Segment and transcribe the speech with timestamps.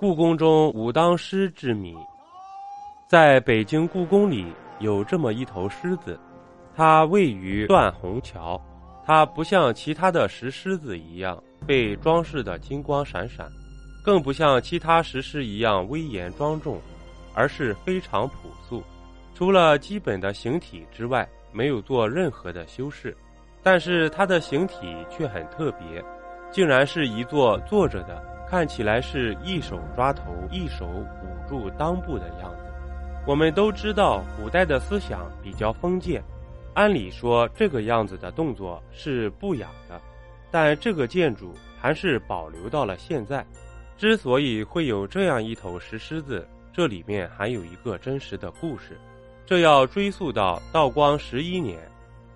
[0.00, 1.92] 故宫中武当狮之谜。
[3.08, 4.46] 在北京故宫里
[4.78, 6.16] 有这么一头狮子，
[6.76, 8.60] 它位于断虹桥。
[9.04, 13.50] 它不像其他的石狮子一样被装饰的金光闪闪，
[14.04, 16.80] 更不像其他石狮一样威严庄重，
[17.34, 18.80] 而是非常朴素。
[19.34, 23.16] 除了基本的形体之外，没有做任何的修饰。
[23.64, 26.00] 但是它的形体却很特别，
[26.52, 32.64] 竟然是一座坐着的，看起来是一手抓头，一手捂住裆部的样子。
[33.26, 36.22] 我们都知道，古代的思想比较封建。
[36.72, 40.00] 按理说，这个样子的动作是不雅的，
[40.50, 43.44] 但这个建筑还是保留到了现在。
[43.98, 48.96] 之所以会有这样一头石狮子，这里面还有一个真实的故事，
[49.44, 51.78] 这要追溯到道光十一年，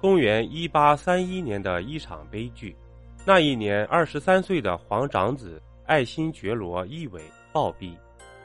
[0.01, 2.77] 公元一八三一年的一场悲剧。
[3.25, 7.21] 那一年，二十三岁的皇长子爱新觉罗奕纬
[7.53, 7.95] 暴毙，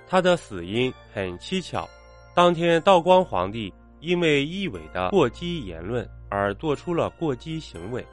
[0.05, 1.87] 他的死因很蹊跷。
[2.35, 3.73] 当天，道光皇帝。
[3.99, 8.05] 因为奕伟的过激言论而做出了过激行为，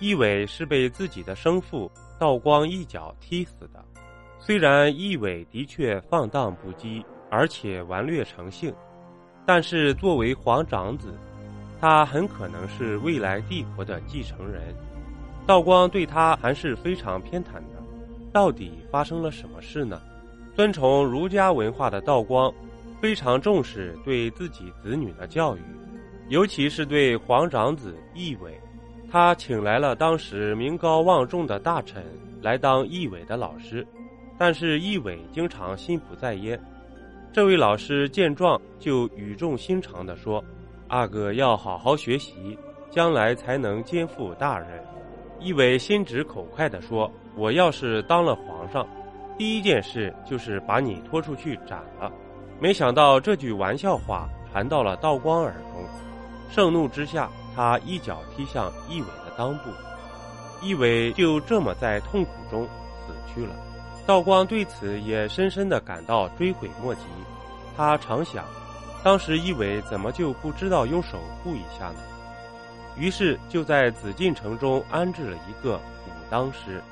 [0.00, 3.84] 奕伟是被自己的生父道光一脚踢死的。
[4.38, 8.72] 虽然奕伟的确放荡不羁，而且顽劣成性，
[9.44, 11.12] 但是作为皇长子，
[11.80, 14.62] 他很可能是未来帝国的继承人。
[15.48, 17.82] 道光对他还是非常偏袒的。
[18.38, 20.00] 到底发生了什么事呢？
[20.54, 22.54] 遵从儒家文化的道光。
[23.00, 25.60] 非常重视对自己子女的教育，
[26.28, 28.56] 尤其是对皇长子奕纬，
[29.10, 32.04] 他请来了当时名高望重的大臣
[32.40, 33.84] 来当奕纬的老师，
[34.38, 36.60] 但是奕纬经常心不在焉。
[37.32, 40.44] 这位老师见状就语重心长地说
[40.86, 42.56] ：“阿哥要好好学习，
[42.88, 44.68] 将来才能肩负大任。”
[45.40, 48.86] 奕纬心直口快地说：“我要是当了皇上，
[49.36, 52.10] 第一件事就是把你拖出去斩了。”
[52.60, 55.84] 没想到这句玩笑话传到了道光耳中，
[56.50, 59.70] 盛怒之下，他一脚踢向奕纬的裆部，
[60.60, 62.64] 奕纬就这么在痛苦中
[63.06, 63.54] 死去了。
[64.04, 67.02] 道光对此也深深的感到追悔莫及，
[67.76, 68.44] 他常想，
[69.04, 72.00] 当时奕纬怎么就不知道用手护一下呢？
[72.98, 76.82] 于是就在紫禁城中安置了一个武当师。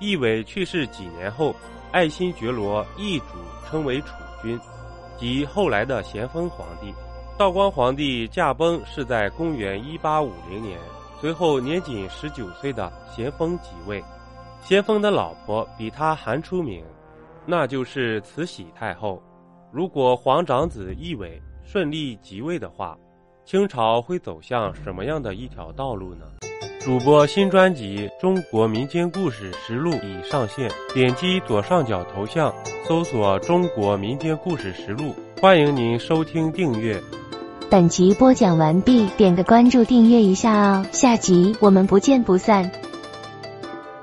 [0.00, 1.54] 奕伟去世几年后，
[1.92, 3.26] 爱新觉罗易主
[3.66, 4.08] 称为储
[4.42, 4.58] 君。
[5.16, 6.92] 即后来的咸丰皇帝，
[7.38, 10.78] 道光皇帝驾崩是在公元一八五零年。
[11.20, 14.02] 随后年仅十九岁的咸丰即位，
[14.60, 16.84] 咸丰的老婆比他还出名，
[17.46, 19.22] 那就是慈禧太后。
[19.72, 22.98] 如果皇长子奕伟顺利即位的话，
[23.46, 26.24] 清朝会走向什么样的一条道路呢？
[26.80, 32.52] 主播新专辑《中国民间故事实录》已上线，点击左上角头像，
[32.88, 36.98] 搜索“中国民间故事实录”，欢迎您收听订阅。
[37.70, 42.70] 本集播讲完毕，点个关注，订阅一下哦，下集我们不见不散。